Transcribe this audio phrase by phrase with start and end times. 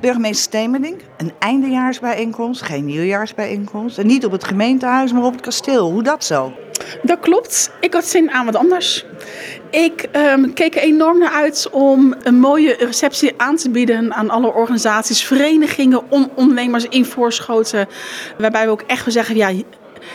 [0.00, 3.98] Burgemeester Stemerding, een eindejaarsbijeenkomst, geen nieuwjaarsbijeenkomst.
[3.98, 5.90] En niet op het gemeentehuis, maar op het kasteel.
[5.90, 6.52] Hoe dat zo?
[7.02, 7.70] Dat klopt.
[7.80, 9.04] Ik had zin aan wat anders.
[9.70, 14.30] Ik um, keek er enorm naar uit om een mooie receptie aan te bieden aan
[14.30, 17.88] alle organisaties, verenigingen, on ondernemers in Voorschoten.
[18.38, 19.52] Waarbij we ook echt zeggen, ja,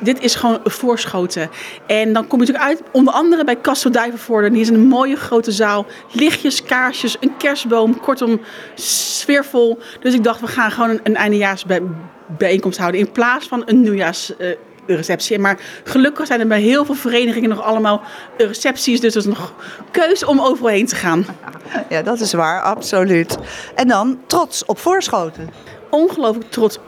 [0.00, 1.50] dit is gewoon voorschoten.
[1.86, 4.50] En dan kom je natuurlijk uit, onder andere bij Castle Duivenvoorde.
[4.50, 5.86] Die is een mooie grote zaal.
[6.12, 8.00] Lichtjes, kaarsjes, een kerstboom.
[8.00, 8.40] Kortom,
[8.74, 9.78] sfeervol.
[10.00, 13.00] Dus ik dacht, we gaan gewoon een, een eindejaarsbijeenkomst houden.
[13.00, 14.32] In plaats van een nieuwjaars...
[14.38, 14.56] Uh,
[14.94, 15.38] receptie.
[15.38, 18.02] Maar gelukkig zijn er bij heel veel verenigingen nog allemaal
[18.36, 19.00] recepties.
[19.00, 19.52] Dus er is nog
[19.90, 21.26] keuze om overal heen te gaan.
[21.88, 23.38] Ja, dat is waar, absoluut.
[23.74, 25.50] En dan trots op Voorschoten.
[25.90, 26.78] Ongelooflijk trots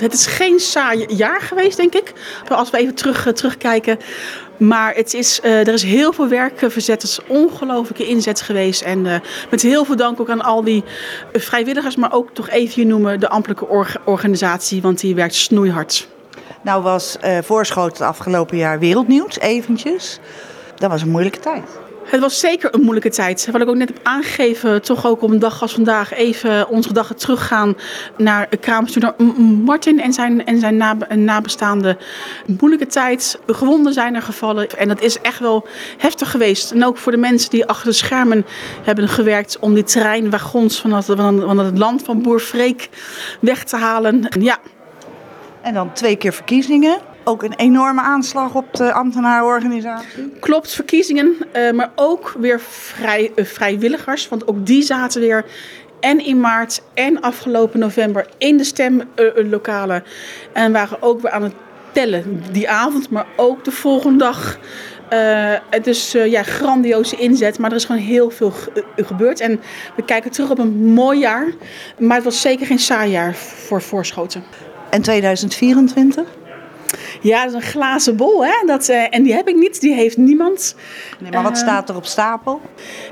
[0.00, 2.12] Het is geen saai jaar geweest, denk ik.
[2.48, 3.98] Als we even terug, uh, terugkijken.
[4.56, 7.02] Maar het is, uh, er is heel veel werk verzet.
[7.02, 8.82] Het is ongelofelijke inzet geweest.
[8.82, 10.84] En met heel veel dank ook aan al die
[11.32, 11.96] vrijwilligers.
[11.96, 14.82] Maar ook toch even noemen de ambtelijke org organisatie.
[14.82, 16.08] Want die werkt snoeihard.
[16.62, 20.18] Nou was Voorschoten het afgelopen jaar wereldnieuws, eventjes.
[20.76, 21.64] Dat was een moeilijke tijd.
[22.12, 23.48] Het was zeker een moeilijke tijd.
[23.52, 26.88] Wat ik ook net heb aangegeven, toch ook op een dag als vandaag even onze
[26.88, 27.76] gedachten teruggaan
[28.16, 29.14] naar kraamstuur
[29.64, 30.76] Martin en zijn, en zijn
[31.24, 31.98] nabestaanden.
[32.46, 35.66] Moeilijke tijd, gewonden zijn er gevallen en dat is echt wel
[35.98, 36.70] heftig geweest.
[36.70, 38.46] En ook voor de mensen die achter de schermen
[38.82, 42.88] hebben gewerkt om die treinwagons van het, van het land van Boer Freek
[43.40, 44.28] weg te halen.
[44.40, 44.58] Ja.
[45.62, 50.32] En dan twee keer verkiezingen ook een enorme aanslag op de ambtenarenorganisatie.
[50.40, 54.28] Klopt, verkiezingen, uh, maar ook weer vrij, uh, vrijwilligers.
[54.28, 55.44] Want ook die zaten weer
[56.00, 60.04] en in maart en afgelopen november in de stemlokalen.
[60.52, 61.54] en waren ook weer aan het
[61.92, 64.58] tellen die avond, maar ook de volgende dag.
[65.12, 68.52] Uh, het is uh, ja, grandioze inzet, maar er is gewoon heel veel
[68.96, 69.40] gebeurd.
[69.40, 69.60] En
[69.96, 71.46] we kijken terug op een mooi jaar,
[71.98, 74.44] maar het was zeker geen saai jaar voor Voorschoten.
[74.90, 76.24] En 2024?
[77.20, 78.44] Ja, dat is een glazen bol.
[78.44, 78.66] Hè?
[78.66, 80.74] Dat, uh, en die heb ik niet, die heeft niemand.
[81.18, 82.60] Nee, maar wat uh, staat er op stapel?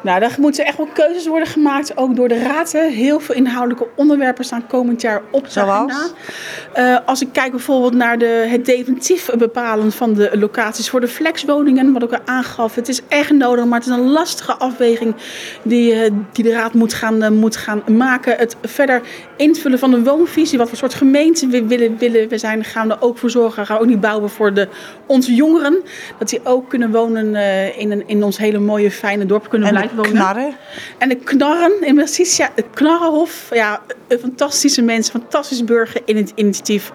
[0.00, 2.72] Nou, daar moeten echt wel keuzes worden gemaakt, ook door de raad.
[2.72, 2.88] Hè.
[2.88, 5.92] Heel veel inhoudelijke onderwerpen staan komend jaar op de Zoals?
[5.92, 7.00] agenda.
[7.00, 11.08] Uh, als ik kijk bijvoorbeeld naar de, het definitief bepalen van de locaties voor de
[11.08, 12.74] flexwoningen, wat ik al aangaf.
[12.74, 15.14] Het is echt nodig, maar het is een lastige afweging
[15.62, 15.94] die,
[16.32, 18.36] die de raad moet gaan, moet gaan maken.
[18.36, 19.00] Het verder
[19.36, 22.94] invullen van de woonvisie, wat voor soort gemeente we willen, willen we zijn, gaan we
[22.94, 23.55] er ook voor zorgen.
[23.64, 24.68] Gaan we ook niet bouwen voor de,
[25.06, 25.82] onze jongeren.
[26.18, 29.68] Dat die ook kunnen wonen uh, in, een, in ons hele mooie, fijne dorp kunnen
[29.68, 30.12] en blijven wonen.
[30.12, 30.56] knarren.
[30.98, 33.48] En de knarren, in precies, ja, het Knarrenhof.
[33.52, 36.92] Ja, een fantastische mensen, fantastisch burger in het initiatief.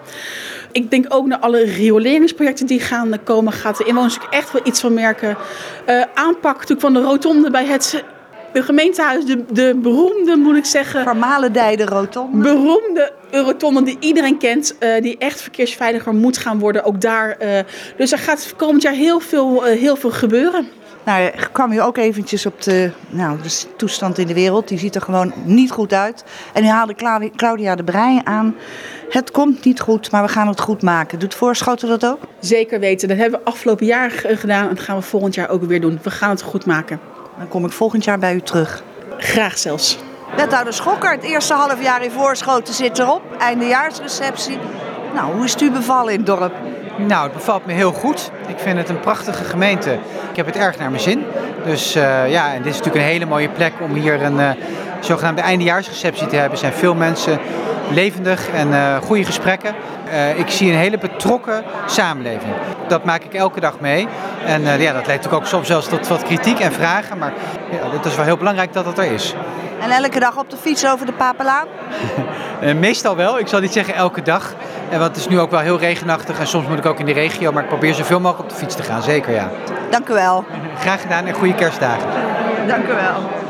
[0.72, 4.80] Ik denk ook naar alle rioleringsprojecten die gaan komen, gaat de inwoners echt wel iets
[4.80, 5.36] van merken.
[5.88, 8.04] Uh, aanpak natuurlijk van de rotonde bij het
[8.52, 11.02] de gemeentehuis, de, de beroemde, moet ik zeggen...
[11.02, 12.42] Vermalendijde rotonde.
[12.42, 16.84] Beroemde rotonde die iedereen kent, uh, die echt verkeersveiliger moet gaan worden.
[16.84, 17.36] Ook daar.
[17.42, 17.58] Uh,
[17.96, 20.68] dus er gaat komend jaar heel veel, uh, heel veel gebeuren.
[21.04, 24.68] Nou, ik kwam u ook eventjes op de, nou, de toestand in de wereld.
[24.68, 26.24] Die ziet er gewoon niet goed uit.
[26.52, 26.94] En u haalde
[27.36, 28.54] Claudia de Breij aan.
[29.08, 31.18] Het komt niet goed, maar we gaan het goed maken.
[31.18, 32.18] Doet Voorschoten dat ook?
[32.40, 33.08] Zeker weten.
[33.08, 35.98] Dat hebben we afgelopen jaar gedaan en dat gaan we volgend jaar ook weer doen.
[36.02, 37.00] We gaan het goed maken.
[37.38, 38.82] Dan kom ik volgend jaar bij u terug.
[39.18, 39.98] Graag zelfs.
[40.36, 43.22] Wethouder Schokker, het eerste half jaar in Voorschoten zit erop.
[43.38, 44.58] Eindejaarsreceptie.
[45.14, 46.52] Nou, hoe is het u bevallen in het dorp?
[46.96, 48.30] Nou, het bevalt me heel goed.
[48.46, 49.92] Ik vind het een prachtige gemeente.
[50.30, 51.24] Ik heb het erg naar mijn zin.
[51.64, 54.50] Dus uh, ja, en dit is natuurlijk een hele mooie plek om hier een uh,
[55.00, 56.52] zogenaamde eindejaarsreceptie te hebben.
[56.52, 57.38] Er zijn veel mensen
[57.90, 59.74] levendig en uh, goede gesprekken.
[60.08, 62.52] Uh, ik zie een hele betrokken samenleving.
[62.88, 64.08] Dat maak ik elke dag mee.
[64.46, 67.18] En uh, ja, dat leidt natuurlijk ook soms zelfs tot wat kritiek en vragen.
[67.18, 67.32] Maar
[67.70, 69.34] ja, het is wel heel belangrijk dat dat er is.
[69.80, 71.66] En elke dag op de fiets over de Papelaan?
[72.62, 73.38] uh, meestal wel.
[73.38, 74.54] Ik zal niet zeggen elke dag.
[74.90, 76.38] En want het is nu ook wel heel regenachtig.
[76.38, 77.52] En soms moet ik ook in de regio.
[77.52, 79.02] Maar ik probeer zoveel mogelijk op de fiets te gaan.
[79.02, 79.50] Zeker ja.
[79.90, 80.44] Dank u wel.
[80.82, 82.08] Graag gedaan en goede kerstdagen.
[82.66, 83.41] Dank u wel.